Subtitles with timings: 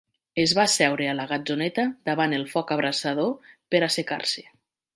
[0.43, 4.49] Es va asseure a la gatzoneta davant el foc abrasador per assecar-se.